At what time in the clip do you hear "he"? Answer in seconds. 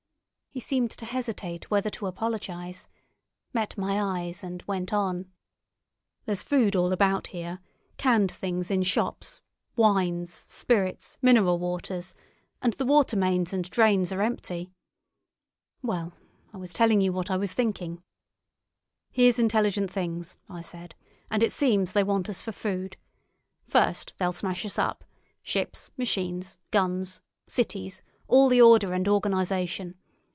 0.53-0.59